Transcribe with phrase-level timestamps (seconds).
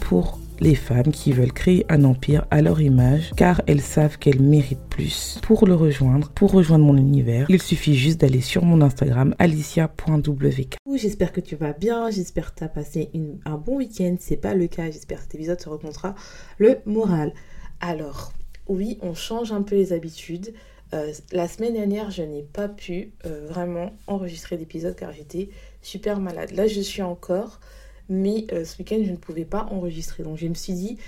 [0.00, 4.40] Pour les femmes qui veulent créer un empire à leur image car elles savent qu'elles
[4.40, 5.38] méritent plus.
[5.42, 10.76] Pour le rejoindre, pour rejoindre mon univers, il suffit juste d'aller sur mon Instagram alicia.wk.
[10.94, 13.10] J'espère que tu vas bien, j'espère que tu as passé
[13.44, 14.14] un bon week-end.
[14.20, 16.14] C'est pas le cas, j'espère que cet épisode te racontera
[16.58, 17.32] le moral.
[17.80, 18.32] Alors,
[18.68, 20.54] oui, on change un peu les habitudes.
[20.92, 25.50] Euh, la semaine dernière, je n'ai pas pu euh, vraiment enregistrer d'épisode car j'étais
[25.82, 26.52] super malade.
[26.52, 27.58] Là, je suis encore
[28.08, 30.22] mais euh, ce week-end, je ne pouvais pas enregistrer.
[30.22, 30.98] Donc je me suis dit,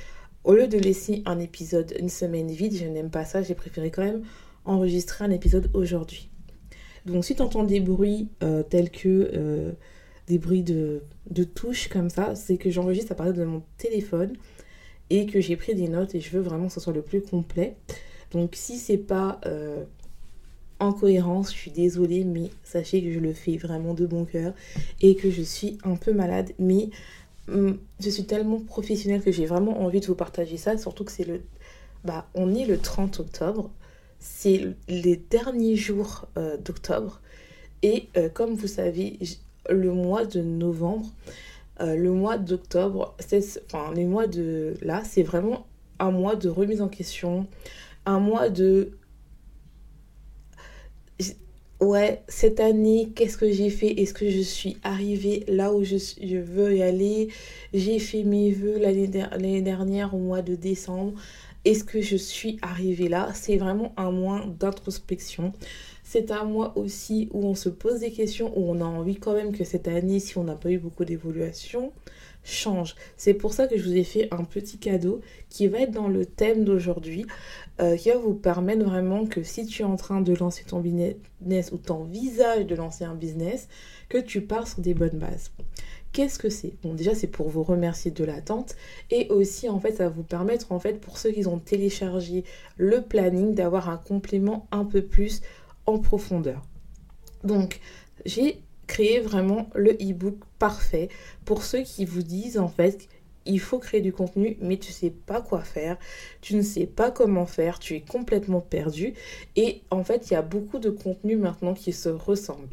[0.44, 3.90] au lieu de laisser un épisode une semaine vide, je n'aime pas ça, j'ai préféré
[3.90, 4.22] quand même
[4.64, 6.28] enregistrer un épisode aujourd'hui.
[7.04, 9.72] Donc si tu entends des bruits euh, tels que euh,
[10.26, 14.32] des bruits de, de touches comme ça, c'est que j'enregistre à partir de mon téléphone
[15.08, 17.22] et que j'ai pris des notes et je veux vraiment que ce soit le plus
[17.22, 17.76] complet.
[18.32, 19.40] Donc si c'est pas
[20.80, 21.52] en cohérence.
[21.52, 24.52] Je suis désolée, mais sachez que je le fais vraiment de bon cœur
[25.00, 26.52] et que je suis un peu malade.
[26.58, 26.90] Mais
[27.48, 30.76] hum, je suis tellement professionnelle que j'ai vraiment envie de vous partager ça.
[30.78, 31.42] Surtout que c'est le.
[32.04, 33.70] Bah, on est le 30 octobre.
[34.18, 37.20] C'est les derniers jours euh, d'octobre.
[37.82, 39.18] Et euh, comme vous savez,
[39.68, 41.06] le mois de novembre,
[41.80, 43.14] euh, le mois d'octobre,
[43.66, 45.66] enfin les mois de là, c'est vraiment
[45.98, 47.46] un mois de remise en question,
[48.06, 48.92] un mois de
[51.80, 54.00] ouais, cette année, qu'est-ce que j'ai fait?
[54.00, 55.96] Est-ce que je suis arrivée là où je,
[56.38, 57.28] veux y aller?
[57.74, 61.12] J'ai fait mes voeux l'année dernière au mois de décembre.
[61.64, 63.30] Est-ce que je suis arrivée là?
[63.34, 65.52] C'est vraiment un mois d'introspection.
[66.04, 69.34] C'est un mois aussi où on se pose des questions, où on a envie quand
[69.34, 71.92] même que cette année, si on n'a pas eu beaucoup d'évolution,
[72.46, 72.94] change.
[73.16, 76.08] C'est pour ça que je vous ai fait un petit cadeau qui va être dans
[76.08, 77.26] le thème d'aujourd'hui,
[77.80, 80.80] euh, qui va vous permettre vraiment que si tu es en train de lancer ton
[80.80, 83.68] business ou t'envisages de lancer un business,
[84.08, 85.50] que tu pars sur des bonnes bases.
[86.12, 86.74] Qu'est-ce que c'est?
[86.82, 88.76] Bon, déjà, c'est pour vous remercier de l'attente
[89.10, 92.44] et aussi, en fait, ça va vous permettre, en fait, pour ceux qui ont téléchargé
[92.78, 95.42] le planning, d'avoir un complément un peu plus
[95.84, 96.62] en profondeur.
[97.44, 97.80] Donc,
[98.24, 101.08] j'ai créer vraiment le e-book parfait
[101.44, 103.08] pour ceux qui vous disent en fait
[103.46, 105.96] il faut créer du contenu mais tu sais pas quoi faire,
[106.40, 109.14] tu ne sais pas comment faire, tu es complètement perdu
[109.54, 112.68] et en fait il y a beaucoup de contenus maintenant qui se ressemblent.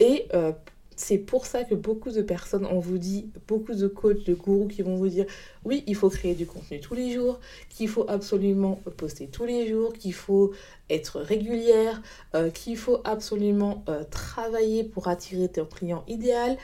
[0.00, 0.52] Et euh,
[0.96, 4.68] c'est pour ça que beaucoup de personnes, on vous dit, beaucoup de coachs, de gourous
[4.68, 5.26] qui vont vous dire,
[5.64, 9.68] oui, il faut créer du contenu tous les jours, qu'il faut absolument poster tous les
[9.68, 10.52] jours, qu'il faut
[10.90, 12.02] être régulière,
[12.34, 16.56] euh, qu'il faut absolument euh, travailler pour attirer ton client idéal.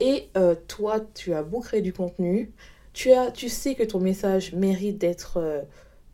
[0.00, 2.52] Et euh, toi, tu as beau créer du contenu,
[2.92, 5.64] tu, as, tu sais que ton message mérite d'être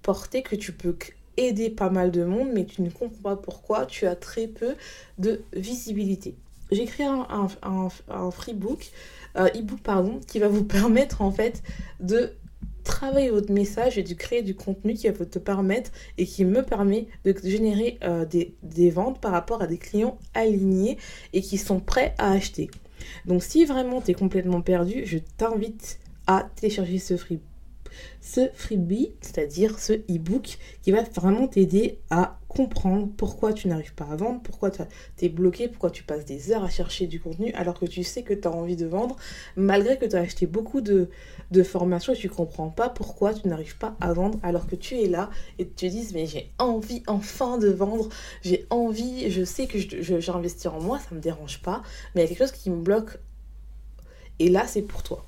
[0.03, 0.97] porté, que tu peux
[1.37, 4.75] aider pas mal de monde, mais tu ne comprends pas pourquoi tu as très peu
[5.19, 6.37] de visibilité
[6.72, 7.27] j'ai créé un,
[7.62, 8.91] un, freebook,
[9.37, 11.62] euh, e-book pardon, qui va vous permettre en fait
[12.00, 12.33] de
[12.84, 16.62] travailler votre message et de créer du contenu qui va te permettre et qui me
[16.62, 20.99] permet de générer euh, des, des, ventes par rapport à des clients alignés
[21.33, 22.71] et qui sont prêts à acheter.
[23.27, 27.52] Donc si vraiment tu es complètement perdu, je t'invite à télécharger ce freebook
[28.20, 34.04] ce freebie, c'est-à-dire ce e-book qui va vraiment t'aider à comprendre pourquoi tu n'arrives pas
[34.04, 34.82] à vendre, pourquoi tu
[35.22, 38.22] es bloqué, pourquoi tu passes des heures à chercher du contenu alors que tu sais
[38.22, 39.16] que tu as envie de vendre,
[39.56, 41.08] malgré que tu as acheté beaucoup de,
[41.64, 45.06] formations et tu comprends pas pourquoi tu n'arrives pas à vendre alors que tu es
[45.06, 48.09] là et tu te dis mais j'ai envie enfin de vendre,
[48.42, 51.83] j'ai envie, je sais que j'ai investi en moi, ça me dérange pas,
[52.15, 53.18] mais il y a quelque chose qui me bloque
[54.38, 55.24] et là c'est pour toi.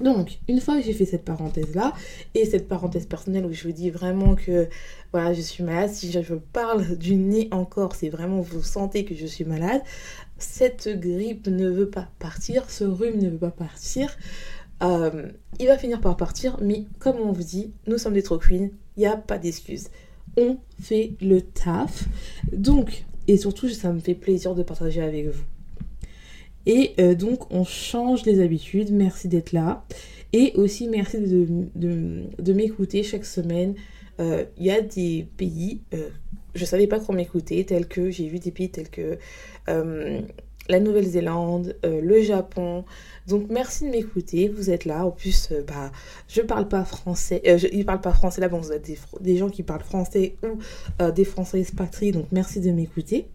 [0.00, 1.92] Donc, une fois que j'ai fait cette parenthèse-là,
[2.34, 4.68] et cette parenthèse personnelle où je vous dis vraiment que
[5.12, 9.14] voilà, je suis malade, si je parle du nez encore, c'est vraiment vous sentez que
[9.14, 9.82] je suis malade,
[10.38, 14.16] cette grippe ne veut pas partir, ce rhume ne veut pas partir,
[14.82, 15.28] euh,
[15.58, 18.70] il va finir par partir, mais comme on vous dit, nous sommes des trop il
[18.96, 19.88] n'y a pas d'excuses.
[20.36, 22.04] On fait le taf.
[22.52, 25.42] Donc, et surtout, ça me fait plaisir de partager avec vous.
[26.68, 28.92] Et euh, donc, on change les habitudes.
[28.92, 29.84] Merci d'être là.
[30.32, 33.74] Et aussi, merci de, m'écouter chaque semaine.
[34.20, 35.80] Il y a des pays,
[36.54, 39.16] je ne savais pas comment m'écouter, tels que j'ai vu des pays tels que
[39.66, 42.84] la Nouvelle-Zélande, le Japon,
[43.28, 45.04] donc merci de m'écouter, vous êtes là.
[45.04, 45.92] En plus, euh, bah,
[46.28, 47.42] je parle pas français.
[47.46, 49.82] Euh, je, ils parlent pas français là, bon, vous êtes des, des gens qui parlent
[49.82, 50.58] français ou
[51.02, 52.10] euh, des Français expatriés.
[52.10, 53.28] Donc merci de m'écouter.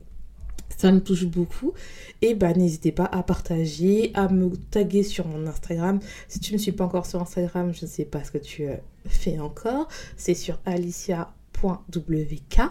[0.77, 1.73] Ça me touche beaucoup.
[2.21, 5.99] Et bah n'hésitez pas à partager, à me taguer sur mon Instagram.
[6.27, 8.37] Si tu ne me suis pas encore sur Instagram, je ne sais pas ce que
[8.37, 8.67] tu
[9.05, 9.87] fais encore.
[10.17, 12.61] C'est sur alicia.wk.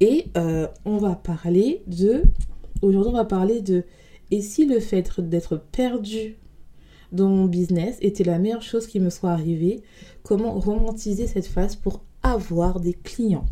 [0.00, 0.26] Et
[0.84, 2.22] on va parler de.
[2.80, 3.84] Aujourd'hui, on va parler de.
[4.30, 6.36] Et si le fait d'être perdu
[7.12, 9.82] dans mon business était la meilleure chose qui me soit arrivée?
[10.22, 13.44] Comment romantiser cette phase pour avoir des clients?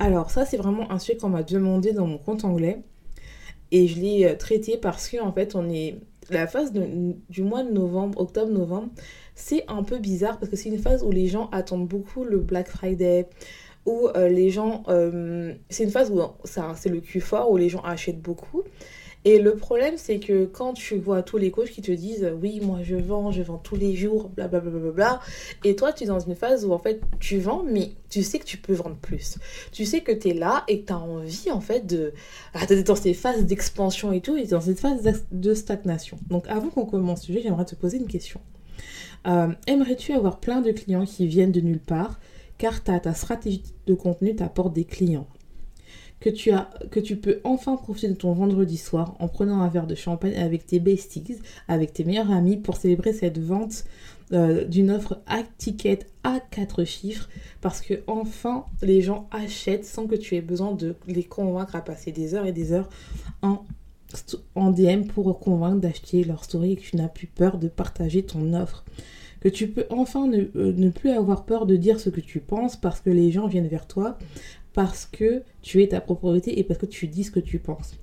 [0.00, 2.82] Alors ça c'est vraiment un sujet qu'on m'a demandé dans mon compte anglais
[3.72, 5.96] et je l'ai euh, traité parce que en fait on est
[6.30, 8.90] la phase du mois de novembre, octobre-novembre,
[9.34, 12.38] c'est un peu bizarre parce que c'est une phase où les gens attendent beaucoup le
[12.38, 13.26] Black Friday,
[13.86, 17.68] où euh, les gens, euh, c'est une phase où c'est le cul fort, où les
[17.68, 18.62] gens achètent beaucoup.
[19.24, 22.60] Et le problème, c'est que quand tu vois tous les coachs qui te disent oui,
[22.62, 25.20] moi je vends, je vends tous les jours, blablabla, bla, bla, bla,
[25.64, 28.38] et toi tu es dans une phase où en fait tu vends, mais tu sais
[28.38, 29.38] que tu peux vendre plus.
[29.72, 32.12] Tu sais que tu es là et que tu as envie en fait de.
[32.54, 36.18] Ah, dans ces phases d'expansion et tout, et dans cette phase de stagnation.
[36.28, 38.40] Donc avant qu'on commence le sujet, j'aimerais te poser une question.
[39.26, 42.20] Euh, aimerais-tu avoir plein de clients qui viennent de nulle part
[42.56, 45.26] car ta stratégie de contenu t'apporte des clients?
[46.20, 46.30] Que
[47.00, 50.66] tu, peux enfin profiter de ton vendredi soir en prenant un verre de champagne avec
[50.66, 51.36] tes besties,
[51.68, 53.84] avec tes meilleurs amis pour célébrer cette vente
[54.32, 57.28] euh, d'une offre à ticket à 4 chiffres.
[57.60, 61.82] Parce que enfin les gens achètent sans que tu aies besoin de les convaincre à
[61.82, 62.88] passer des heures et des heures
[63.42, 63.64] en,
[64.70, 68.54] DM pour convaincre d'acheter leur story et que tu n'as plus peur de partager ton
[68.54, 68.84] offre.
[69.40, 72.40] Que tu peux enfin ne, euh, ne, plus avoir peur de dire ce que tu
[72.40, 74.18] penses parce que les gens viennent vers toi
[74.78, 77.96] parce que tu es ta propriété et parce que tu dis ce que tu penses.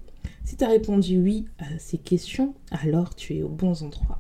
[0.44, 4.20] Si tu as répondu oui à ces questions, alors tu es au bon endroit.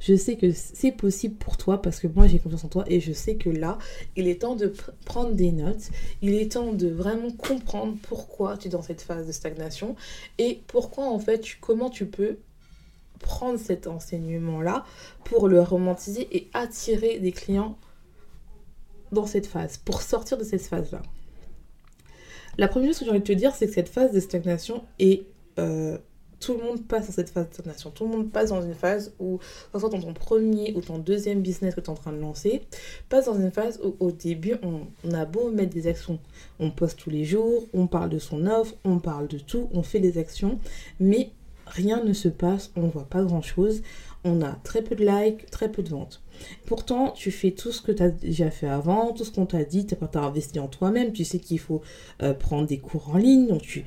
[0.00, 3.00] Je sais que c'est possible pour toi parce que moi j'ai confiance en toi et
[3.00, 3.78] je sais que là,
[4.16, 4.70] il est temps de
[5.06, 5.88] prendre des notes,
[6.20, 9.96] il est temps de vraiment comprendre pourquoi tu es dans cette phase de stagnation
[10.36, 12.36] et pourquoi en fait, comment tu peux
[13.18, 14.84] prendre cet enseignement-là
[15.24, 17.78] pour le romantiser et attirer des clients
[19.10, 21.00] dans cette phase, pour sortir de cette phase-là.
[22.58, 24.84] La première chose que j'ai envie de te dire, c'est que cette phase de stagnation
[24.98, 25.24] est...
[25.58, 25.98] Euh,
[26.40, 27.90] tout le monde passe dans cette phase de stagnation.
[27.90, 29.38] Tout le monde passe dans une phase où,
[29.72, 32.18] que soit dans ton premier ou ton deuxième business que tu es en train de
[32.18, 32.62] lancer,
[33.08, 36.18] passe dans une phase où au début, on, on, a beau mettre des actions.
[36.58, 39.82] On poste tous les jours, on parle de son offre, on parle de tout, on
[39.82, 40.58] fait des actions,
[41.00, 41.30] mais
[41.66, 43.82] rien ne se passe, on ne voit pas grand-chose
[44.24, 46.22] on a très peu de likes, très peu de ventes.
[46.66, 49.64] Pourtant, tu fais tout ce que tu as déjà fait avant, tout ce qu'on t'a
[49.64, 51.82] dit, tu as investi en toi-même, tu sais qu'il faut
[52.22, 53.84] euh, prendre des cours en ligne, donc tu,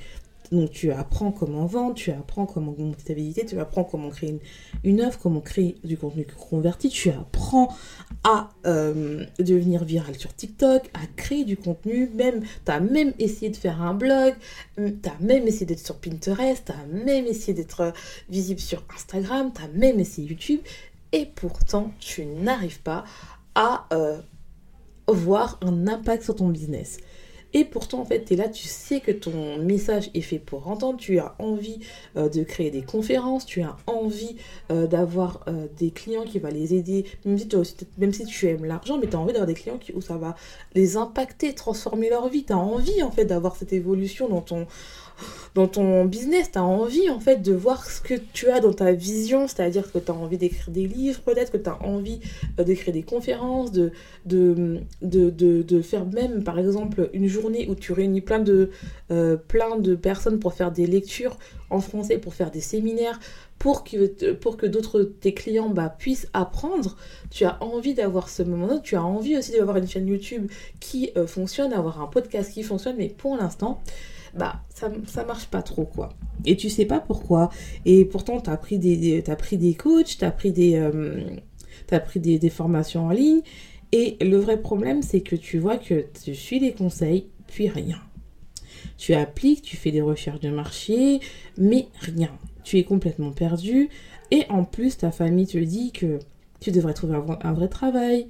[0.52, 4.40] donc tu apprends comment vendre, tu apprends comment visibilité, tu apprends comment créer
[4.84, 7.76] une, offre, comment créer du contenu converti, tu apprends
[8.24, 13.50] à euh, devenir viral sur TikTok, à créer du contenu, même tu as même essayé
[13.50, 14.36] de faire un blog,
[14.76, 17.94] tu as même essayé d'être sur Pinterest, tu as même essayé d'être
[18.30, 20.60] visible sur Instagram, tu as même essayé YouTube
[21.12, 23.04] et pourtant tu n'arrives pas
[23.56, 24.22] à euh,
[25.08, 26.98] voir un impact sur ton business.
[27.54, 30.68] Et pourtant, en fait, tu es là, tu sais que ton message est fait pour
[30.68, 31.80] entendre, tu as envie
[32.16, 34.36] euh, de créer des conférences, tu as envie
[34.72, 39.08] euh, d'avoir euh, des clients qui vont les aider, même si, tu aimes l'argent, mais
[39.08, 40.36] tu as envie d'avoir des clients où ça va
[40.76, 42.44] les impacter, transformer leur vie.
[42.44, 44.68] Tu as envie, en fait, d'avoir cette évolution dans ton
[45.56, 48.74] dans ton business, tu as envie en fait de voir ce que tu as dans
[48.74, 52.20] ta vision, c'est-à-dire que tu as envie d'écrire des livres, peut-être que tu as envie
[52.60, 53.92] euh, créer des conférences, de
[55.82, 58.70] faire même par exemple une journée où tu réunis plein de,
[59.12, 61.38] euh, plein de personnes pour faire des lectures
[61.70, 63.20] en français, pour faire des séminaires,
[63.60, 66.96] pour que, pour que d'autres tes clients bah, puissent apprendre.
[67.32, 71.12] Tu as envie d'avoir ce moment-là, tu as envie aussi d'avoir une chaîne YouTube qui
[71.18, 73.82] euh, fonctionne, d'avoir un podcast qui fonctionne, mais pour l'instant,
[74.38, 76.10] bah ça, ça marche pas trop quoi.
[76.46, 77.50] Et tu sais pas pourquoi.
[77.86, 81.24] Et pourtant tu as pris des, as pris des coachs, tu as pris des euh,
[81.92, 83.42] as pris des, des, formations en ligne
[83.92, 88.00] et le vrai problème c'est que tu vois que tu suis les conseils puis rien.
[88.98, 91.20] Tu appliques, tu fais des recherches de marché,
[91.58, 92.32] mais rien.
[92.64, 93.90] Tu es complètement perdu
[94.32, 96.20] et en plus ta famille te dit que
[96.60, 98.28] tu devrais trouver un, vrai travail.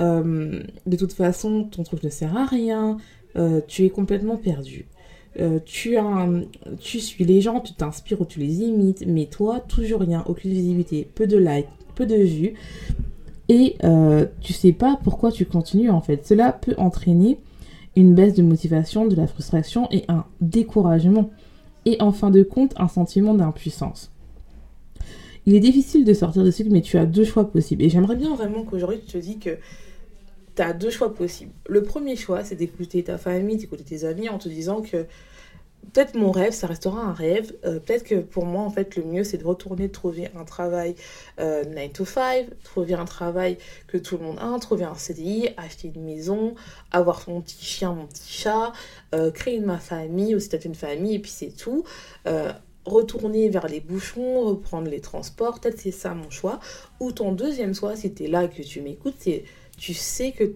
[0.00, 2.98] Euh, de toute façon, ton truc ne sert à rien.
[3.36, 4.86] Euh, tu es complètement perdu.
[5.40, 5.96] Euh, tu,
[6.80, 10.50] tu suis les gens, tu t'inspires ou tu les imites, mais toi, toujours rien, aucune
[10.50, 12.54] visibilité, peu de likes, peu de vues.
[13.48, 16.26] et euh, tu sais pas pourquoi tu continues en fait.
[16.26, 17.38] Cela peut entraîner
[17.96, 21.30] une baisse de motivation, de la frustration et un découragement.
[21.86, 24.10] Et en fin de compte, un sentiment d'impuissance.
[25.46, 27.82] Il est difficile de sortir de ce mais tu as deux choix possibles.
[27.82, 29.56] Et j'aimerais bien vraiment qu'aujourd'hui tu te dis que
[30.54, 31.52] tu as deux choix possibles.
[31.68, 35.06] Le premier choix, c'est d'écouter ta famille, d'écouter tes amis en te disant que
[35.92, 37.54] peut-être mon rêve, ça restera un rêve.
[37.64, 40.94] Euh, peut-être que pour moi, en fait, le mieux, c'est de retourner trouver un travail
[41.38, 45.48] 9 euh, to 5, trouver un travail que tout le monde a, trouver un CDI,
[45.56, 46.54] acheter une maison,
[46.90, 48.72] avoir mon petit chien, mon petit chat,
[49.14, 51.84] euh, créer ma famille, ou si une famille, et puis c'est tout.
[52.86, 56.60] retourner vers les bouchons, reprendre les transports, peut-être c'est ça mon choix.
[56.98, 59.44] Ou ton deuxième choix, si tu es là que tu m'écoutes, c'est
[59.76, 60.54] tu sais que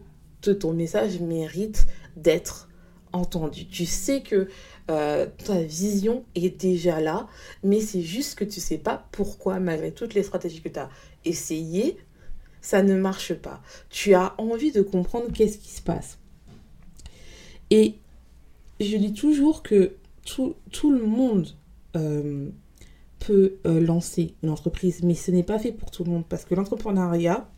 [0.52, 2.68] ton message mérite d'être
[3.14, 3.66] entendu.
[3.66, 4.48] Tu sais que
[4.90, 7.26] euh, ta vision est déjà là,
[7.62, 10.90] mais c'est juste que tu sais pas pourquoi, malgré toutes les stratégies que tu as
[11.24, 11.96] essayées,
[12.60, 13.62] ça ne marche pas.
[13.90, 16.18] Tu as envie de comprendre qu'est-ce qui se passe.
[17.70, 17.94] Et
[18.80, 20.54] je dis toujours que tout,
[20.90, 21.48] le monde
[21.96, 22.50] euh,
[23.20, 26.44] peut euh, lancer une entreprise, mais ce n'est pas fait pour tout le monde parce
[26.44, 27.48] que l'entrepreneuriat,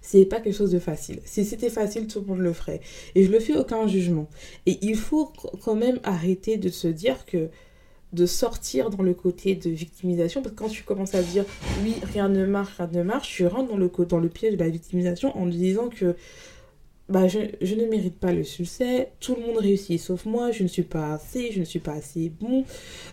[0.00, 1.20] c'est pas quelque chose de facile.
[1.24, 2.80] Si c'était facile, tout le monde le ferait.
[3.14, 4.28] Et je le fais aucun jugement.
[4.66, 5.32] Et il faut
[5.64, 7.48] quand même arrêter de se dire que
[8.12, 11.44] de sortir dans le côté de victimisation, parce que quand tu commences à dire
[11.82, 14.58] oui, rien ne marche, rien ne marche, tu rentres dans le, dans le piège de
[14.58, 16.14] la victimisation en disant que
[17.08, 20.68] bah, je, ne mérite pas le succès, tout le monde réussit sauf moi, je ne
[20.68, 22.64] suis pas assez, je ne suis pas assez bon.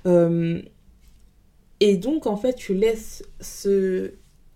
[0.05, 0.61] Euh,
[1.79, 4.11] et donc, en fait, tu laisses ce,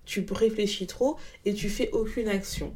[0.06, 2.74] tu réfléchis trop et tu fais aucune action.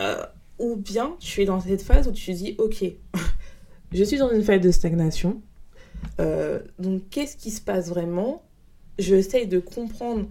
[0.00, 0.24] Euh,
[0.58, 2.84] ou bien tu es dans cette phase où tu dis ok,
[3.92, 5.42] je suis dans une phase de stagnation.
[6.20, 8.42] Euh, donc qu'est-ce qui se passe vraiment?
[8.98, 10.28] J'essaye de comprendre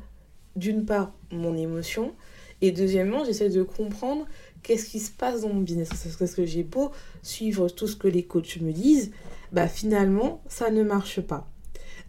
[0.56, 2.14] d'une part mon émotion
[2.62, 4.28] et deuxièmement j'essaie de comprendre
[4.62, 5.90] qu'est-ce qui se passe dans mon business.
[6.20, 6.92] Parce que j'ai beau
[7.24, 9.12] suivre tout ce que les coachs me disent,
[9.52, 11.50] bah finalement ça ne marche pas.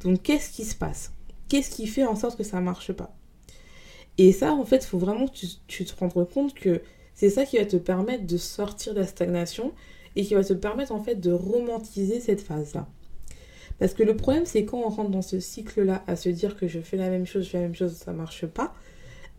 [0.02, 1.12] Donc qu'est-ce qui se passe?
[1.48, 3.14] Qu'est-ce qui fait en sorte que ça ne marche pas?
[4.22, 6.82] Et ça, en fait, il faut vraiment que tu, te rendes compte que
[7.14, 9.72] c'est ça qui va te permettre de sortir de la stagnation
[10.14, 12.86] et qui va te permettre, en fait, de romantiser cette phase-là.
[13.78, 16.68] Parce que le problème, c'est quand on rentre dans ce cycle-là, à se dire que
[16.68, 18.74] je fais la même chose, je fais la même chose, ça marche pas,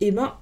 [0.00, 0.36] et eh ben,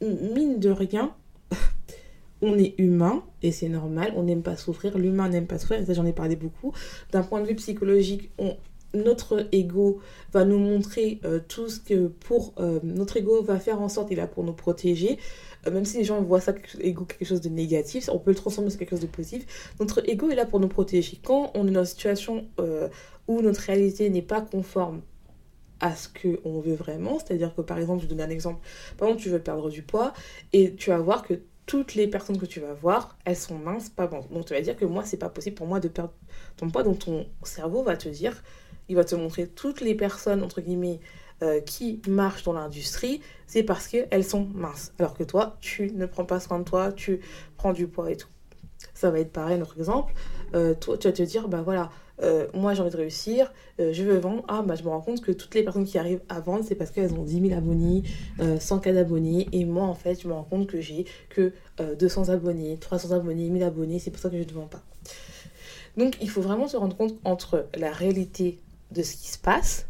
[0.00, 1.14] mine de rien,
[2.42, 5.86] on est humain et c'est normal, on n'aime pas souffrir, l'humain n'aime pas souffrir, et
[5.86, 6.72] ça j'en ai parlé beaucoup.
[7.12, 8.56] D'un point de vue psychologique, on,
[8.94, 10.00] notre ego
[10.32, 14.10] va nous montrer euh, tout ce que pour euh, notre ego va faire en sorte
[14.10, 15.18] il a pour nous protéger
[15.66, 18.36] euh, même si les gens voient ça ego quelque chose de négatif on peut le
[18.36, 21.66] transformer en quelque chose de positif notre ego est là pour nous protéger quand on
[21.66, 22.46] est dans une situation
[23.28, 25.02] où notre réalité n'est pas conforme
[25.80, 28.60] à ce qu'on veut vraiment c'est-à-dire que par exemple je vais donner un exemple
[28.96, 30.12] par exemple tu veux perdre du poids
[30.52, 31.34] et tu vas voir que
[31.66, 34.24] toutes les personnes que tu vas voir, elles sont minces, pas bon.
[34.30, 36.14] Donc tu vas dire que moi, c'est pas possible pour moi de perdre
[36.56, 36.84] ton poids.
[36.84, 38.42] Donc ton cerveau va te dire
[38.88, 41.00] il va te montrer toutes les personnes, entre guillemets,
[41.42, 44.94] euh, qui marchent dans l'industrie, c'est parce qu'elles sont minces.
[44.98, 47.20] Alors que toi, tu ne prends pas soin de toi, tu
[47.58, 48.28] prends du poids et tout.
[48.94, 50.14] Ça va être pareil, notre exemple.
[50.54, 51.90] Euh, toi, tu vas te dire, bah voilà,
[52.22, 54.44] euh, moi j'ai envie de réussir, je veux vendre.
[54.48, 56.74] Ah, bah je me rends compte que toutes les personnes qui arrivent à vendre, c'est
[56.74, 58.04] parce qu'elles ont 10 000 abonnés,
[58.58, 59.46] 100 cas d'abonnés.
[59.52, 61.52] Et moi, en fait, je me rends compte que j'ai que
[61.98, 63.98] 200 abonnés, 300 abonnés, 1000 abonnés.
[63.98, 64.82] C'est pour ça que je ne vends pas.
[65.98, 68.58] Donc, il faut vraiment se rendre compte entre la réalité
[68.90, 69.86] de ce qui se passe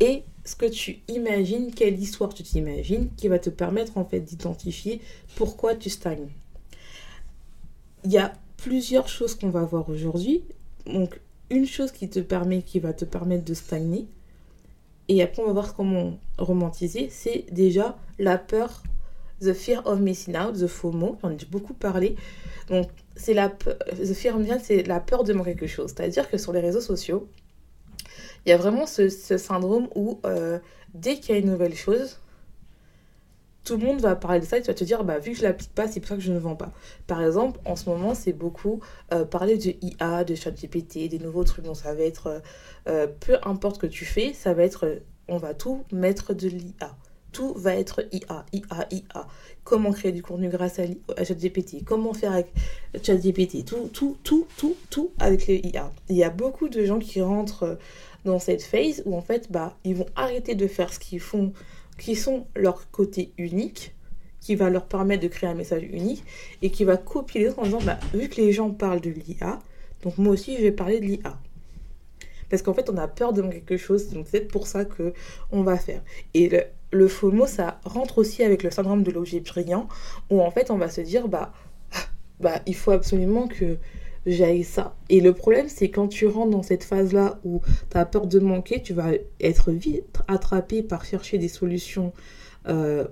[0.00, 4.20] et ce que tu imagines, quelle histoire tu t'imagines, qui va te permettre en fait
[4.20, 5.00] d'identifier
[5.36, 6.28] pourquoi tu stagnes.
[8.04, 10.44] Il y a plusieurs choses qu'on va voir aujourd'hui.
[10.86, 14.06] Donc une chose qui te permet, qui va te permettre de stagner,
[15.08, 18.82] et après on va voir comment romantiser, c'est déjà la peur,
[19.40, 22.14] the fear of missing out, the FOMO, j'en ai beaucoup parlé.
[22.68, 25.90] Donc c'est la the fear of missing c'est la peur de manquer quelque chose.
[25.90, 27.28] C'est-à-dire que sur les réseaux sociaux,
[28.46, 30.58] il y a vraiment ce, syndrome où euh,
[30.94, 32.18] dès qu'il y a une nouvelle chose,
[33.64, 35.38] tout le monde va parler de ça et tu vas te dire, bah, vu que
[35.38, 36.72] je l'applique pas, c'est pour ça que je ne vends pas.
[37.06, 38.80] Par exemple, en ce moment, c'est beaucoup
[39.12, 41.64] euh, parler de IA, de ChatGPT, des nouveaux trucs.
[41.64, 42.42] Donc, ça va être,
[42.88, 46.48] euh, peu importe ce que tu fais, ça va être, on va tout mettre de
[46.48, 46.96] l'IA.
[47.32, 49.28] Tout va être IA, IA, IA.
[49.62, 50.82] Comment créer du contenu grâce à,
[51.16, 51.84] à ChatGPT?
[51.84, 52.52] Comment faire avec
[53.04, 53.64] ChatGPT?
[53.64, 55.92] Tout, tout, tout, tout, tout avec les IA.
[56.08, 57.78] Il y a beaucoup de gens qui rentrent
[58.24, 61.52] dans cette phase où en fait bah ils vont arrêter de faire ce qu'ils font
[61.98, 63.94] qui sont leur côté unique
[64.40, 66.24] qui va leur permettre de créer un message unique
[66.62, 69.10] et qui va copier les autres en disant bah vu que les gens parlent de
[69.10, 69.58] l'IA
[70.02, 71.38] donc moi aussi je vais parler de l'IA
[72.48, 75.14] parce qu'en fait on a peur de quelque chose donc c'est pour ça que
[75.52, 76.02] on va faire.
[76.34, 76.50] Et
[76.92, 79.88] le FOMO, ça rentre aussi avec le syndrome de l'objet brillant,
[80.28, 81.52] où en fait on va se dire, bah,
[82.40, 83.76] bah il faut absolument que
[84.26, 84.96] j'aille ça.
[85.08, 87.60] Et le problème, c'est quand tu rentres dans cette phase-là où
[87.90, 92.12] tu as peur de manquer, tu vas être vite attrapé par chercher des solutions
[92.68, 93.06] euh,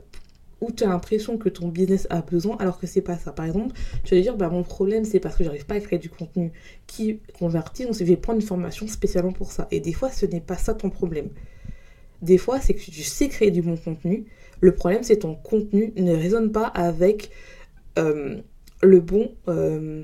[0.60, 3.32] où tu as l'impression que ton business a besoin alors que c'est pas ça.
[3.32, 3.74] Par exemple,
[4.04, 6.52] tu vas dire bah mon problème c'est parce que j'arrive pas à créer du contenu
[6.86, 9.68] qui convertit donc je vais prendre une formation spécialement pour ça.
[9.70, 11.28] Et des fois ce n'est pas ça ton problème.
[12.22, 14.26] Des fois c'est que tu sais créer du bon contenu.
[14.60, 17.30] Le problème c'est ton contenu ne résonne pas avec
[17.98, 18.38] euh,
[18.82, 20.02] le bon euh,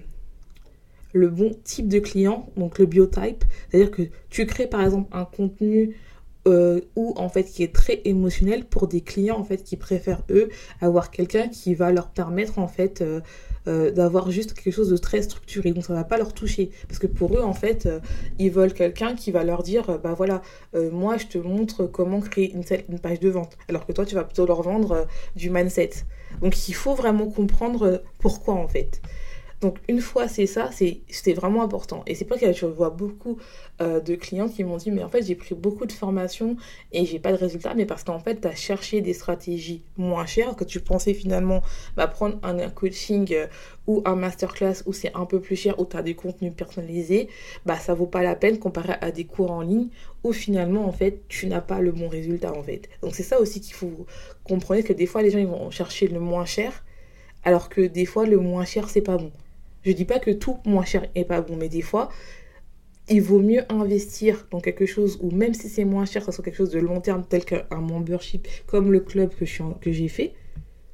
[1.15, 3.45] le bon type de client, donc le biotype.
[3.71, 5.97] C'est-à-dire que tu crées par exemple un contenu
[6.47, 10.51] euh, en fait qui est très émotionnel pour des clients en fait qui préfèrent eux
[10.83, 13.21] avoir quelqu'un qui va leur permettre en fait euh,
[13.67, 15.71] euh, d'avoir juste quelque chose de très structuré.
[15.71, 16.71] Donc ça va pas leur toucher.
[16.87, 17.89] Parce que pour eux en fait
[18.39, 20.43] ils veulent quelqu'un qui va leur dire bah voilà
[20.93, 23.57] moi je te montre comment créer une, une, page de vente.
[23.69, 25.07] Alors que toi tu vas plutôt leur vendre
[25.37, 25.91] du mindset.
[26.43, 29.01] Donc il faut vraiment comprendre pourquoi en fait
[29.65, 32.03] donc une fois c'est ça, c'était vraiment important.
[32.07, 33.39] Et c'est pas que je vois beaucoup
[33.81, 36.57] euh, de clients qui m'ont dit mais en fait j'ai pris beaucoup de formations
[36.93, 40.27] et j'ai pas de résultats, mais parce qu'en fait tu as cherché des stratégies moins
[40.27, 41.63] chères que tu pensais finalement
[41.97, 43.47] bah, prendre un, coaching euh,
[43.87, 47.29] ou un masterclass où c'est un peu plus cher, où tu as des contenus personnalisés,
[47.65, 49.89] bah ça vaut pas la peine comparé à des cours en ligne
[50.25, 52.91] où finalement en fait tu n'as pas le bon résultat en fait.
[53.01, 54.07] Donc c'est ça aussi qu'il faut
[54.43, 56.85] comprendre que des fois les gens ils vont chercher le moins cher
[57.45, 59.33] alors que des fois le moins cher c'est pas bon.
[59.85, 62.11] Je dis pas que tout moins cher est pas bon, mais des fois,
[63.09, 66.45] il vaut mieux investir dans quelque chose où même si c'est moins cher, ça soit
[66.45, 70.35] quelque chose de long terme tel qu'un membership comme le club que, j'ai fait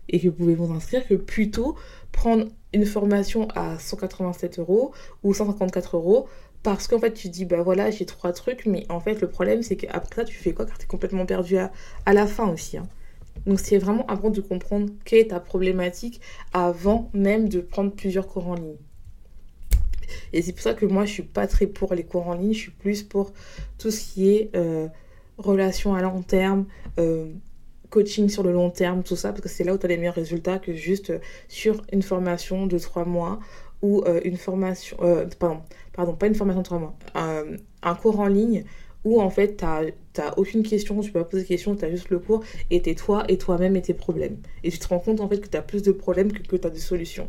[0.08, 1.76] et que vous pouvez vous inscrire, que plutôt
[2.10, 4.92] prendre une formation à 187 euros
[5.22, 6.26] ou 154 euros
[6.62, 9.62] parce qu'en fait tu dis bah voilà j'ai trois trucs mais en fait le problème
[9.62, 10.66] c'est qu'après ça tu fais quoi?
[10.66, 11.70] Car tu es complètement perdu à,
[12.12, 12.76] la fin aussi.
[12.76, 12.88] Hein.
[13.46, 16.20] Donc c'est vraiment important de comprendre quelle est ta problématique
[16.52, 18.76] avant même de prendre plusieurs cours en ligne.
[20.32, 22.52] Et c'est pour ça que moi je suis pas très pour les cours en ligne,
[22.52, 23.32] je suis plus pour
[23.78, 24.88] tout ce qui est euh,
[25.38, 26.66] relation à long terme,
[26.98, 27.32] euh,
[27.90, 29.96] coaching sur le long terme, tout ça, parce que c'est là où tu as les
[29.96, 31.12] meilleurs résultats que juste
[31.48, 33.40] sur une formation de trois mois
[33.82, 34.96] ou euh, une formation,
[35.38, 38.64] pardon, pardon, pas une formation de trois mois, un cours en ligne
[39.04, 42.18] où en fait t'as aucune question, tu peux pas poser de questions, t'as juste le
[42.18, 44.36] cours et t'es toi et toi-même et tes problèmes.
[44.64, 46.70] Et tu te rends compte en fait que t'as plus de problèmes que, que t'as
[46.70, 47.28] de solutions.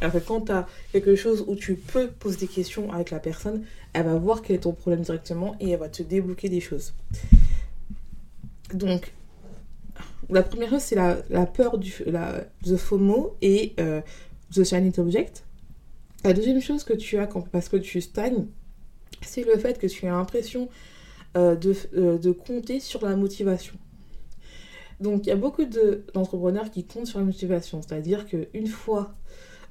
[0.00, 3.64] Alors que quand t'as quelque chose où tu peux poser des questions avec la personne,
[3.92, 6.94] elle va voir quel est ton problème directement et elle va te débloquer des choses.
[8.74, 9.12] Donc,
[10.30, 14.00] la première chose, c'est la, la, peur du la, the FOMO et euh,
[14.54, 15.44] the shiny object.
[16.24, 18.46] La deuxième chose que tu as quand, parce que tu stagnes,
[19.22, 20.68] c'est le fait que tu as l'impression
[21.36, 21.56] euh,
[21.94, 23.74] euh, de, compter sur la motivation.
[25.00, 25.64] Donc il y a beaucoup
[26.14, 29.14] d'entrepreneurs qui comptent sur la motivation, c'est-à-dire qu'une fois,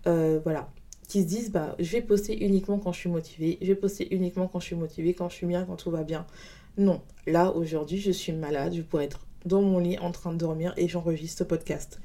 [0.06, 0.70] euh, voilà,
[1.08, 4.08] qui se disent bah je vais poster uniquement quand je suis motivée, je vais poster
[4.14, 6.26] uniquement quand je suis motivée, quand je suis bien, quand tout va bien.
[6.78, 10.38] Non, là aujourd'hui je suis malade, je pourrais être dans mon lit en train de
[10.38, 12.00] dormir et j'enregistre ce podcast.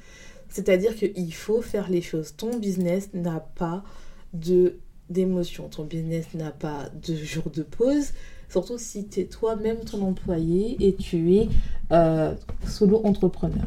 [0.49, 2.35] C'est-à-dire qu'il faut faire les choses.
[2.37, 3.85] Ton business n'a pas
[4.33, 4.79] de
[5.11, 5.69] d'émotion.
[5.69, 8.13] Ton business n'a pas de jour de pause.
[8.49, 11.49] Surtout si tu es toi-même ton employé et tu es
[11.91, 12.35] euh,
[12.67, 13.67] solo entrepreneur.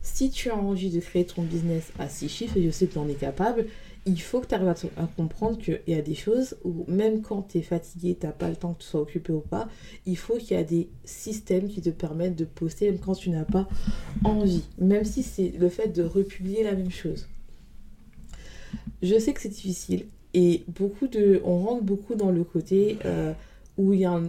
[0.00, 2.94] Si tu as envie de créer ton business à six chiffres, et je sais que
[2.94, 3.66] tu en es capable,
[4.06, 7.42] il faut que tu arrives à, comprendre qu'il y a des choses où même quand
[7.48, 9.68] tu es fatigué, tu n'as pas le temps que tu sois occupé ou pas,
[10.06, 13.28] il faut qu'il y a des systèmes qui te permettent de poster même quand tu
[13.28, 13.68] n'as pas
[14.24, 14.64] envie.
[14.78, 17.28] Même si c'est le fait de republier la même chose.
[19.02, 23.32] Je sais que c'est difficile et beaucoup de, on rentre beaucoup dans le côté euh,
[23.76, 24.20] où il y a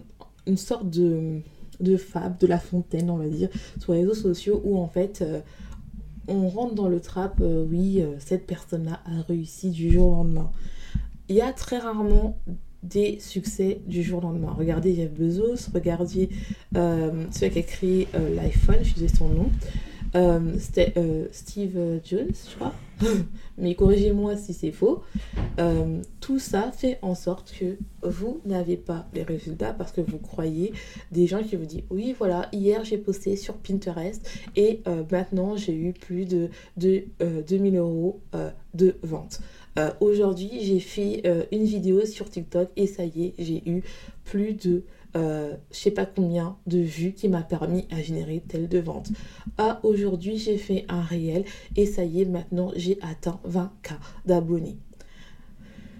[0.47, 1.39] une sorte de,
[1.79, 5.21] de fable, de la fontaine, on va dire, sur les réseaux sociaux, où en fait,
[5.21, 5.41] euh,
[6.27, 10.51] on rentre dans le trap, euh, oui, cette personne-là a réussi du jour au lendemain.
[11.29, 12.37] Il y a très rarement
[12.83, 14.53] des succès du jour au lendemain.
[14.57, 16.29] Regardez Jeff Bezos, regardez
[16.73, 19.49] celui qui a créé l'iPhone, je disais son nom.
[20.15, 20.57] Euh,
[20.97, 22.73] euh, Steve Jones, je crois.
[23.57, 25.03] Mais corrigez-moi si c'est faux.
[25.59, 30.17] Euh, tout ça fait en sorte que vous n'avez pas les résultats parce que vous
[30.17, 30.73] croyez
[31.11, 35.75] des gens qui vous disent oui voilà hier j'ai posté sur Pinterest et maintenant j'ai
[35.75, 38.19] eu plus de, de 2000 euros
[38.73, 39.41] de vente.
[39.99, 43.83] Aujourd'hui j'ai fait une vidéo sur TikTok et ça y est j'ai eu
[44.23, 44.83] plus de
[45.15, 49.09] euh, je sais pas combien de vues qui m'a permis à générer telle de vente.
[49.57, 51.45] Ah, aujourd'hui, j'ai fait un réel
[51.75, 53.95] et ça y est, maintenant, j'ai atteint 20K
[54.25, 54.77] d'abonnés.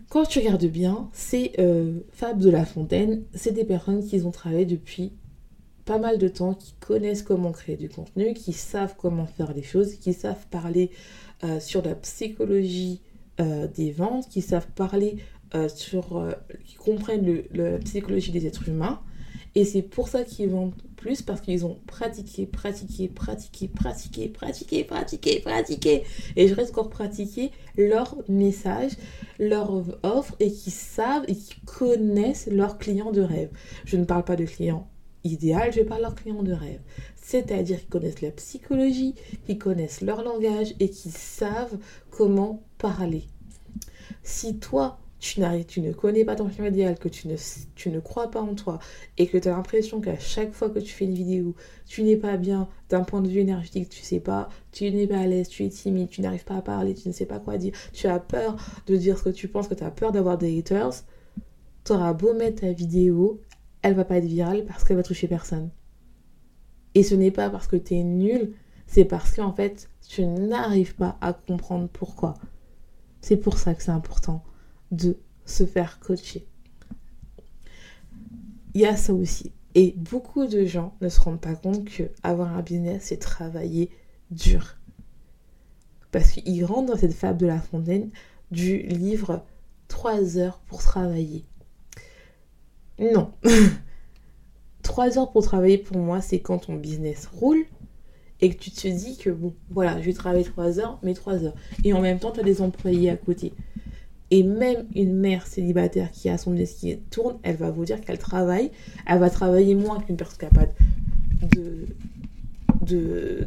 [0.10, 4.32] Quand tu regardes bien, c'est euh, Fab de la Fontaine, c'est des personnes qui ont
[4.32, 5.14] travaillé depuis
[5.86, 9.64] pas mal de temps, qui connaissent comment créer du contenu, qui savent comment faire les
[9.64, 10.92] choses, qui savent parler
[11.44, 13.02] euh, sur la psychologie
[13.40, 15.18] euh, des ventes, qui savent parler
[15.56, 16.26] euh, sur...
[16.66, 19.02] qui comprennent le, la psychologie des êtres humains.
[19.54, 24.84] Et c'est pour ça qu'ils vendent plus, parce qu'ils ont pratiqué, pratiqué, pratiqué, pratiqué, pratiqué,
[24.86, 26.04] pratiqué, pratiqué.
[26.38, 28.92] Et je reste encore pratiquer leur message,
[29.40, 33.50] leur offre, et qui savent et qui connaissent leurs clients de rêve.
[33.84, 34.88] Je ne parle pas de clients
[35.24, 36.80] idéal, je parle leurs clients de rêve.
[37.22, 41.78] C'est-à-dire qu'ils connaissent la psychologie, qu'ils connaissent leur langage et qui savent
[42.10, 43.26] comment parler.
[44.24, 47.36] Si toi, tu, ne connais pas ton client idéal, que tu ne,
[47.76, 48.80] tu ne crois pas en toi
[49.20, 51.54] et que tu as l'impression qu'à chaque fois que tu fais une vidéo,
[51.86, 55.20] tu n'es pas bien d'un point de vue énergétique, tu sais pas, tu n'es pas
[55.20, 57.60] à l'aise, tu es timide, tu n'arrives pas à parler, tu ne sais pas quoi
[57.60, 58.56] dire, tu as peur
[58.88, 61.04] de dire ce que tu penses, que tu as peur d'avoir des haters,
[61.86, 63.40] tu auras beau mettre ta vidéo,
[63.84, 65.70] elle va pas être virale parce qu'elle va toucher personne.
[66.96, 68.54] Et ce n'est pas parce que tu es nul,
[68.88, 72.34] c'est parce qu'en fait, tu n'arrives pas à comprendre pourquoi.
[73.22, 74.44] C'est pour ça que c'est important
[74.92, 76.46] de se faire coacher.
[78.74, 79.52] Il y a ça aussi.
[79.74, 83.90] Et beaucoup de gens ne se rendent pas compte que avoir un business, c'est travailler
[84.32, 84.78] dur.
[86.12, 88.10] Parce qu'ils rentrent dans cette fable de la fontaine
[88.52, 89.46] du livre
[89.88, 91.46] 3 heures pour travailler.
[93.00, 93.32] Non.
[94.84, 97.66] Trois heures pour travailler pour moi, c'est quand ton business roule
[98.42, 101.44] et que tu te dis que bon, voilà, je vais travailler trois heures, mais trois
[101.44, 101.54] heures.
[101.84, 103.54] Et en même temps, tu as des employés à côté.
[104.32, 108.00] Et même une mère célibataire qui a son business qui tourne, elle va vous dire
[108.02, 108.72] qu'elle travaille.
[109.06, 110.74] Elle va travailler moins qu'une personne capable
[111.56, 111.88] de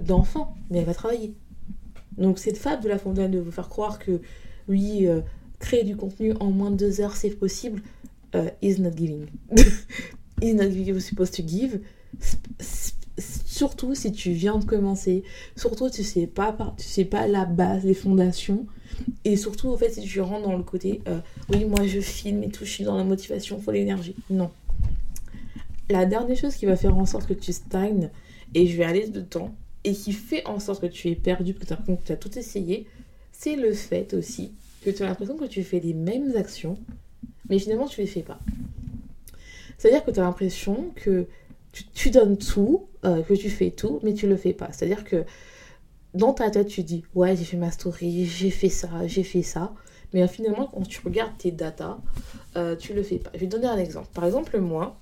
[0.06, 1.34] d'enfants, mais elle va travailler.
[2.18, 4.20] Donc cette fable de la fontaine de vous faire croire que
[4.68, 5.20] oui, euh,
[5.58, 7.82] créer du contenu en moins de deux heures c'est possible,
[8.34, 9.26] uh, is not giving.
[10.42, 11.80] is not giving you're supposed to give.
[13.18, 15.22] Surtout si tu viens de commencer,
[15.57, 18.66] surtout tu sais pas, tu sais pas la base, les fondations,
[19.24, 22.42] et surtout en fait si tu rentres dans le côté, euh, oui moi je filme
[22.42, 24.16] et tout, je suis dans la motivation, faut l'énergie.
[24.31, 24.50] Non.
[25.90, 28.11] La dernière chose qui va faire en sorte que tu stagnes,
[28.55, 31.64] et je vais aller dedans, et qui fait en sorte que tu es perdu, que
[31.64, 32.87] tu as tout essayé,
[33.31, 34.53] c'est le fait aussi
[34.85, 36.79] que tu as l'impression que tu fais les mêmes actions,
[37.48, 38.38] mais finalement tu les fais pas.
[39.79, 41.27] C'est-à-dire que tu as l'impression que
[41.94, 44.68] tu, donnes tout, euh, que tu fais tout, mais tu le fais pas.
[44.72, 45.24] C'est-à-dire que
[46.14, 49.42] dans ta tête, tu dis Ouais, j'ai fait ma story, j'ai fait ça, j'ai fait
[49.42, 49.74] ça.
[50.12, 51.98] Mais finalement, quand tu regardes tes datas,
[52.56, 53.30] euh, tu le fais pas.
[53.34, 54.08] Je vais te donner un exemple.
[54.14, 54.96] Par exemple, moi,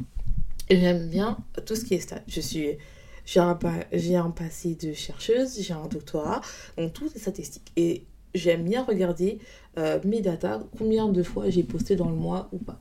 [0.70, 2.22] j'aime bien tout ce qui est stats.
[2.26, 2.78] Je suis.
[3.24, 6.40] J'ai un, un passé de chercheuse, j'ai un doctorat,
[6.76, 7.70] donc tout est statistique.
[7.76, 8.04] Et
[8.34, 9.38] j'aime bien regarder
[9.78, 12.80] euh, mes datas, combien de fois j'ai posté dans le mois ou pas.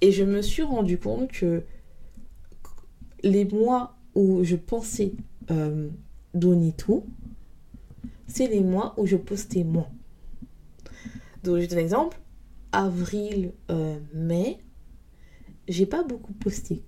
[0.00, 1.62] Et je me suis rendu compte que
[3.22, 5.12] les mois où je pensais
[5.50, 5.88] euh,
[6.34, 7.04] donner tout,
[8.26, 9.88] c'est les mois où je postais moins.
[11.44, 12.18] Donc, je donne un exemple.
[12.72, 14.58] Avril, euh, mai,
[15.68, 16.82] j'ai pas beaucoup posté.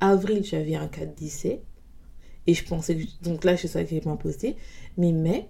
[0.00, 1.60] Avril, j'avais un 4-17.
[2.46, 3.24] Et je pensais que.
[3.24, 4.56] Donc là, je savais que j'avais pas posté.
[4.96, 5.48] Mais mai,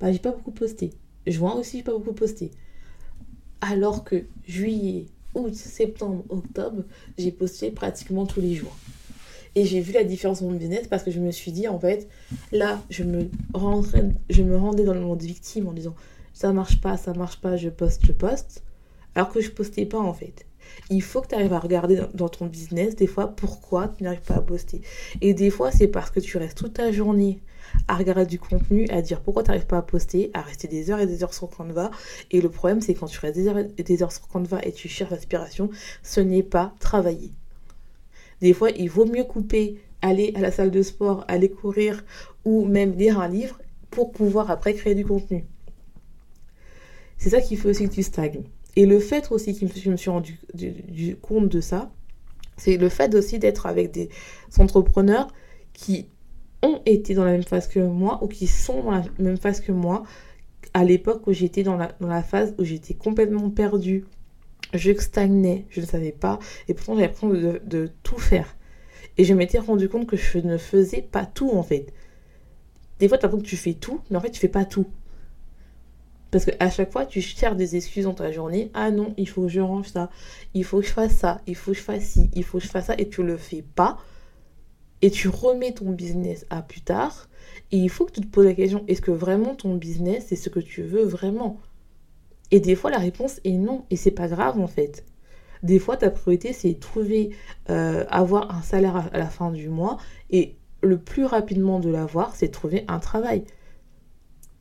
[0.00, 0.90] bah, j'ai pas beaucoup posté.
[1.26, 2.50] Juin aussi, j'ai pas beaucoup posté.
[3.60, 6.82] Alors que juillet, août, septembre, octobre,
[7.18, 8.76] j'ai posté pratiquement tous les jours.
[9.54, 11.78] Et j'ai vu la différence dans mon business parce que je me suis dit, en
[11.78, 12.08] fait,
[12.52, 15.94] là, je me, rendais dans le monde victime en disant,
[16.32, 18.62] ça marche pas, ça marche pas, je poste, je poste.
[19.14, 20.46] Alors que je postais pas, en fait.
[20.88, 24.22] Il faut que tu arrives à regarder dans ton business, des fois, pourquoi tu n'arrives
[24.22, 24.80] pas à poster.
[25.20, 27.42] Et des fois, c'est parce que tu restes toute ta journée
[27.88, 30.90] à regarder du contenu, à dire pourquoi tu n'arrives pas à poster, à rester des
[30.90, 31.90] heures et des heures sur Canva.
[32.30, 34.72] Et le problème, c'est quand tu restes des heures et des heures sur Canva et
[34.72, 35.70] tu cherches l'inspiration,
[36.02, 37.32] ce n'est pas travailler.
[38.40, 42.04] Des fois, il vaut mieux couper, aller à la salle de sport, aller courir
[42.44, 45.44] ou même lire un livre pour pouvoir après créer du contenu.
[47.18, 48.42] C'est ça qui fait aussi que tu stagnes.
[48.74, 50.40] Et le fait aussi que je me suis rendu
[51.20, 51.92] compte de ça,
[52.56, 54.08] c'est le fait aussi d'être avec des
[54.58, 55.28] entrepreneurs
[55.72, 56.08] qui
[56.62, 59.60] ont été dans la même phase que moi ou qui sont dans la même phase
[59.60, 60.04] que moi
[60.74, 64.04] à l'époque où j'étais dans la, dans la phase où j'étais complètement perdue.
[64.74, 66.38] Je stagnais, je ne savais pas.
[66.68, 68.56] Et pourtant, j'avais l'impression de, de, tout faire.
[69.18, 71.92] Et je m'étais rendu compte que je ne faisais pas tout en fait.
[72.98, 74.64] Des fois, tu as l'impression que tu fais tout, mais en fait, tu fais pas
[74.64, 74.86] tout.
[76.30, 78.70] Parce qu'à chaque fois, tu cherches des excuses dans ta journée.
[78.72, 80.08] Ah non, il faut que je range ça.
[80.54, 81.42] Il faut que je fasse ça.
[81.46, 82.30] Il faut que je fasse ci.
[82.34, 82.94] Il faut que je fasse ça.
[82.96, 83.98] Et tu le fais pas
[85.02, 87.28] et tu remets ton business à plus tard.
[87.72, 90.36] Et il faut que tu te poses la question, est-ce que vraiment ton business, c'est
[90.36, 91.60] ce que tu veux vraiment?
[92.52, 93.84] Et des fois, la réponse est non.
[93.90, 95.04] Et c'est pas grave en fait.
[95.62, 97.30] Des fois, ta priorité, c'est trouver,
[97.70, 99.98] euh, avoir un salaire à, la fin du mois.
[100.30, 103.44] Et le plus rapidement de l'avoir, c'est trouver un travail.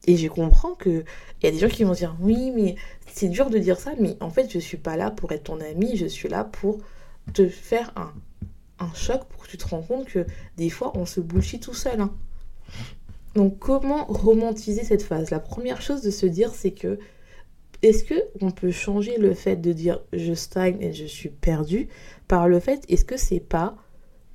[0.08, 1.04] Et je comprends qu'il
[1.44, 2.76] y a des gens qui vont dire oui, mais
[3.08, 5.60] c'est dur de dire ça, mais en fait, je suis pas là pour être ton
[5.60, 6.80] ami, je suis là pour
[7.34, 8.12] te faire un,
[8.82, 10.26] un choc pour que tu te rends compte que
[10.58, 12.02] des fois, on se bullshit tout seul.
[12.02, 12.14] Hein.
[13.36, 15.30] Donc, comment romantiser cette phase?
[15.30, 17.00] La première chose de se dire, c'est que
[17.82, 21.88] est-ce que on peut changer le fait de dire je stagne et je suis perdu
[22.28, 23.76] par le fait est-ce que c'est pas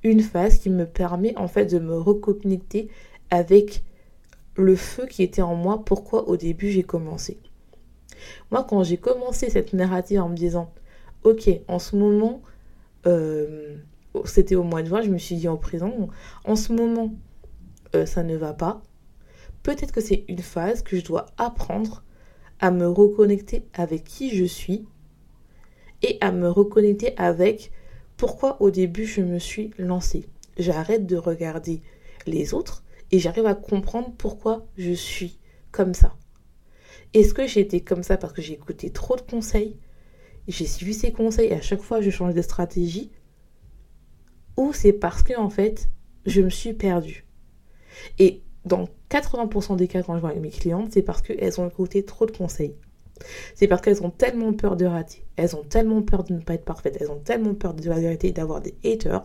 [0.03, 2.89] une phase qui me permet en fait de me reconnecter
[3.29, 3.83] avec
[4.55, 7.37] le feu qui était en moi, pourquoi au début j'ai commencé?
[8.51, 10.71] Moi, quand j'ai commencé cette narrative en me disant,
[11.23, 12.41] ok, en ce moment,
[13.05, 13.77] euh,
[14.25, 16.09] c'était au mois de juin, je me suis dit en présent,
[16.45, 17.13] en ce moment,
[17.95, 18.81] euh, ça ne va pas.
[19.63, 22.03] Peut-être que c'est une phase que je dois apprendre
[22.59, 24.85] à me reconnecter avec qui je suis
[26.01, 27.71] et à me reconnecter avec
[28.15, 30.27] pourquoi au début je me suis lancée.
[30.57, 31.81] J'arrête de regarder
[32.25, 35.39] les autres et j'arrive à comprendre pourquoi je suis
[35.71, 36.15] comme ça.
[37.13, 39.77] Est-ce que j'ai été comme ça parce que j'ai écouté trop de conseils?
[40.47, 43.11] J'ai suivi ces conseils et à chaque fois je change de stratégie
[44.57, 45.89] Ou c'est parce que en fait
[46.25, 47.25] je me suis perdue
[48.19, 51.67] Et dans 80% des cas quand je vois avec mes clientes, c'est parce qu'elles ont
[51.67, 52.75] écouté trop de conseils.
[53.55, 56.53] C'est parce qu'elles ont tellement peur de rater, elles ont tellement peur de ne pas
[56.53, 59.23] être parfaites, elles ont tellement peur de la vérité d'avoir des haters,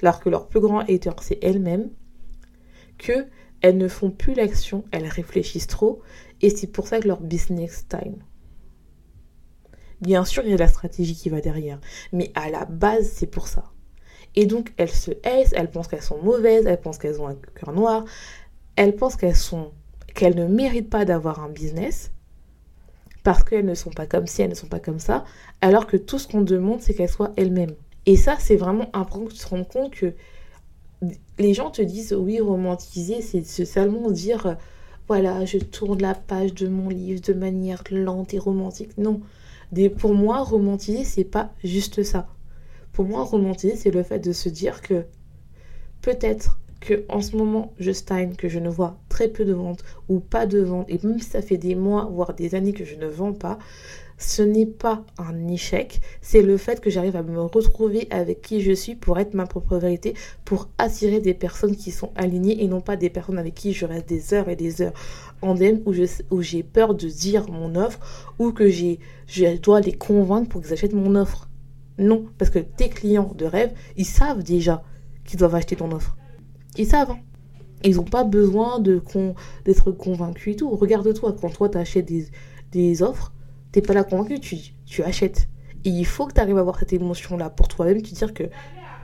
[0.00, 1.90] alors que leur plus grand hater c'est elles-mêmes,
[2.98, 3.26] que
[3.60, 6.02] elles ne font plus l'action, elles réfléchissent trop,
[6.40, 8.22] et c'est pour ça que leur business time.
[10.00, 11.80] Bien sûr, il y a la stratégie qui va derrière,
[12.12, 13.72] mais à la base, c'est pour ça.
[14.34, 17.36] Et donc, elles se haissent, elles pensent qu'elles sont mauvaises, elles pensent qu'elles ont un
[17.54, 18.04] cœur noir,
[18.76, 19.70] elles pensent qu'elles sont
[20.14, 22.10] qu'elles ne méritent pas d'avoir un business
[23.22, 25.24] parce qu'elles ne sont pas comme ci, elles ne sont pas comme ça,
[25.60, 27.74] alors que tout ce qu'on demande, c'est qu'elles soient elles-mêmes.
[28.04, 30.12] Et ça, c'est vraiment important que tu te rendes compte que
[31.38, 34.56] les gens te disent oui, romantiser, c'est seulement dire
[35.08, 38.96] voilà, je tourne la page de mon livre de manière lente et romantique.
[38.98, 39.20] Non.
[39.98, 42.28] Pour moi, romantiser, c'est pas juste ça.
[42.92, 45.04] Pour moi, romantiser, c'est le fait de se dire que
[46.02, 49.84] peut-être que en ce moment je stagne, que je ne vois très peu de ventes
[50.08, 52.84] ou pas de ventes, et même si ça fait des mois, voire des années que
[52.84, 53.58] je ne vends pas,
[54.18, 58.60] ce n'est pas un échec, c'est le fait que j'arrive à me retrouver avec qui
[58.60, 62.68] je suis pour être ma propre vérité, pour attirer des personnes qui sont alignées et
[62.68, 64.92] non pas des personnes avec qui je reste des heures et des heures
[65.40, 67.98] en DM où, j'ai peur de dire mon offre
[68.38, 71.48] ou que je dois les convaincre pour qu'ils achètent mon offre.
[71.98, 74.82] Non, parce que tes clients de rêve, ils savent déjà
[75.24, 76.16] qu'ils doivent acheter ton offre.
[76.76, 77.10] Ils savent.
[77.12, 77.18] Hein.
[77.84, 80.70] Ils n'ont pas besoin d'être convaincus et tout.
[80.70, 82.28] Regarde-toi, quand toi, tu achètes des,
[82.70, 83.32] des offres,
[83.72, 84.40] t'es pas là convaincu,
[84.84, 85.48] tu, achètes.
[85.84, 88.44] Et il faut que tu arrives à avoir cette émotion-là pour toi-même, tu dire que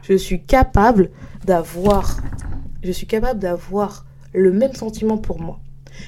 [0.02, 1.10] je suis capable
[1.44, 2.18] d'avoir,
[2.82, 5.58] je suis capable d'avoir le même sentiment pour moi.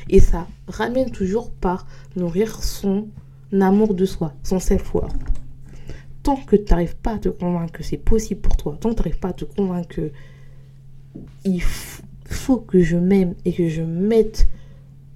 [0.08, 3.08] Et ça ramène toujours par nourrir son
[3.60, 5.12] amour de soi, son self-worth.
[6.22, 8.96] Tant que tu n'arrives pas à te convaincre que c'est possible pour toi, tant que
[8.96, 10.12] tu n'arrives pas à te convaincre que
[11.44, 14.48] il faut que je m'aime et que je mette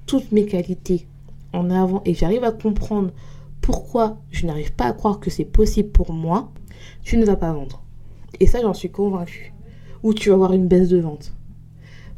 [0.07, 1.07] toutes mes qualités
[1.53, 3.12] en avant et j'arrive à comprendre
[3.61, 6.53] pourquoi je n'arrive pas à croire que c'est possible pour moi,
[7.03, 7.83] tu ne vas pas vendre.
[8.40, 9.55] Et ça, j'en suis convaincue.
[10.03, 11.33] Ou tu vas avoir une baisse de vente.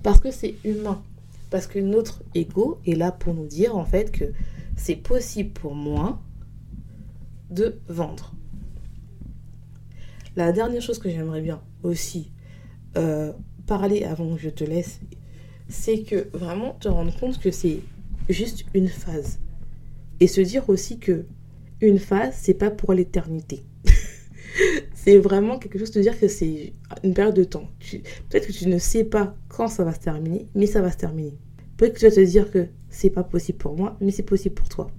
[0.03, 1.01] Parce que c'est humain.
[1.51, 4.25] Parce que notre ego est là pour nous dire en fait que
[4.77, 6.19] c'est possible pour moi
[7.51, 8.33] de vendre.
[10.37, 12.31] La dernière chose que j'aimerais bien aussi
[12.99, 13.33] euh,
[13.67, 15.01] parler avant que je te laisse,
[15.69, 17.81] c'est que vraiment te rendre compte que c'est
[18.29, 19.39] juste une phase.
[20.21, 21.25] Et se dire aussi que
[21.81, 23.65] une phase, c'est pas pour l'éternité.
[24.95, 27.69] c'est vraiment quelque chose de dire que c'est une période de temps.
[28.29, 30.99] Peut-être que tu ne sais pas quand ça va se terminer, mais ça va se
[30.99, 31.39] terminer.
[31.79, 34.55] Peut-être que tu vas te dire que c'est pas possible pour moi, mais c'est possible
[34.55, 34.91] pour toi.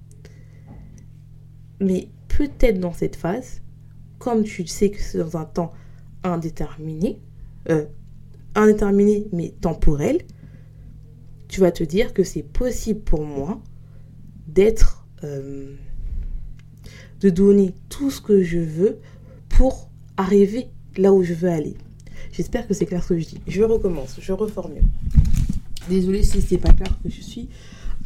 [1.80, 3.62] Mais peut-être dans cette phase,
[4.18, 5.72] comme tu sais que c'est dans un temps
[6.24, 7.20] indéterminé,
[7.70, 7.86] euh,
[8.54, 10.18] indéterminé mais temporel,
[11.48, 13.60] tu vas te dire que c'est possible pour moi
[14.46, 15.06] d'être...
[15.24, 15.76] Euh,
[17.20, 18.98] de donner tout ce que je veux
[19.48, 21.76] pour arriver là où je veux aller.
[22.32, 23.40] J'espère que c'est clair ce que je dis.
[23.46, 24.84] Je recommence, je reformule.
[25.88, 27.48] Désolée si c'est pas clair que je suis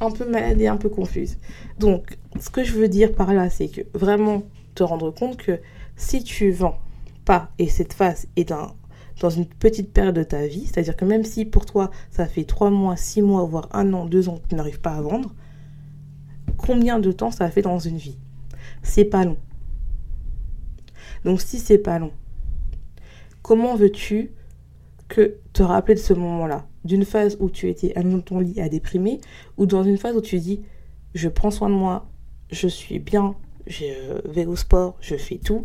[0.01, 1.38] un peu malade et un peu confuse.
[1.79, 4.44] Donc, ce que je veux dire par là, c'est que vraiment
[4.75, 5.59] te rendre compte que
[6.03, 6.79] si tu vends
[7.25, 8.75] pas et cette phase est dans,
[9.31, 12.71] une petite période de ta vie, c'est-à-dire que même si pour toi ça fait 3
[12.71, 15.33] mois, 6 mois, voire 1 an, 2 ans que tu n'arrives pas à vendre,
[16.57, 18.19] combien de temps ça fait dans une vie?
[18.83, 19.37] C'est pas long.
[21.25, 22.12] Donc si c'est pas long,
[23.43, 24.33] comment veux-tu
[25.09, 26.67] que te rappeler de ce moment-là?
[26.85, 29.21] D'une phase où tu étais à ton lit à déprimer
[29.57, 30.62] ou dans une phase où tu dis
[31.15, 32.11] je prends soin de moi,
[32.51, 33.37] je suis bien,
[33.69, 33.85] je
[34.29, 35.65] vais au sport, je fais tout,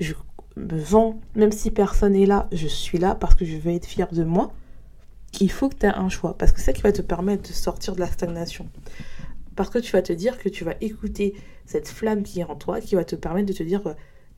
[0.00, 0.14] je
[0.56, 3.86] me vends, même si personne n'est là, je suis là parce que je veux être
[3.86, 4.52] fière de moi.
[5.40, 7.48] Il faut que tu aies un choix parce que c'est ça qui va te permettre
[7.48, 8.68] de sortir de la stagnation.
[9.56, 11.34] Parce que tu vas te dire que tu vas écouter
[11.66, 13.82] cette flamme qui est en toi qui va te permettre de te dire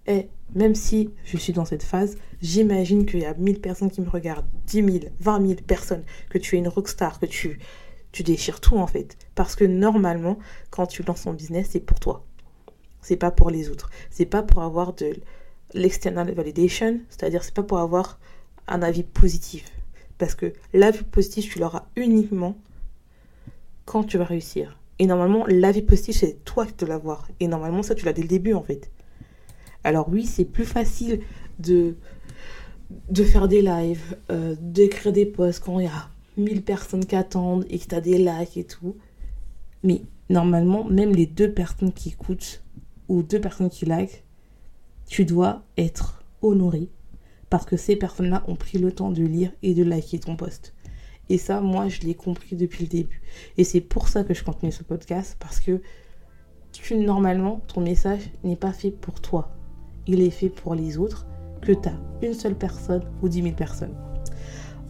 [0.06, 3.90] hey, eh, même si je suis dans cette phase, j'imagine qu'il y a 1000 personnes
[3.90, 7.58] qui me regardent, 10 000, 20 000 personnes, que tu es une rockstar, que tu,
[8.12, 9.16] tu déchires tout en fait.
[9.34, 10.38] Parce que normalement,
[10.70, 12.24] quand tu lances ton business, c'est pour toi.
[13.00, 13.90] C'est pas pour les autres.
[14.10, 15.16] C'est pas pour avoir de
[15.74, 18.18] l'external validation, c'est-à-dire c'est pas pour avoir
[18.68, 19.70] un avis positif.
[20.18, 22.56] Parce que l'avis positif, tu l'auras uniquement
[23.84, 24.78] quand tu vas réussir.
[24.98, 27.28] Et normalement, la vie positive, c'est toi qui dois l'avoir.
[27.40, 28.90] Et normalement, ça, tu l'as dès le début, en fait.
[29.84, 31.20] Alors oui, c'est plus facile
[31.58, 31.96] de,
[33.10, 37.14] de faire des lives, euh, d'écrire des posts quand il y a 1000 personnes qui
[37.14, 38.96] attendent et que tu as des likes et tout.
[39.84, 42.64] Mais normalement, même les deux personnes qui écoutent
[43.08, 44.24] ou deux personnes qui likent,
[45.06, 46.88] tu dois être honoré
[47.50, 50.74] parce que ces personnes-là ont pris le temps de lire et de liker ton post.
[51.28, 53.22] Et ça, moi, je l'ai compris depuis le début.
[53.56, 55.80] Et c'est pour ça que je continue ce podcast, parce que
[56.94, 59.50] normalement, ton message n'est pas fait pour toi.
[60.06, 61.26] Il est fait pour les autres,
[61.62, 63.94] que tu as une seule personne ou dix mille personnes.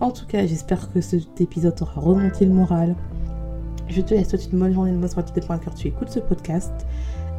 [0.01, 2.95] En tout cas, j'espère que cet épisode aura remonté le moral.
[3.89, 5.25] Je te laisse une bonne journée de moi sur
[5.75, 6.73] tu écoutes ce podcast.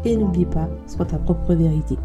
[0.05, 1.97] Et n'oublie pas, sois ta propre vérité.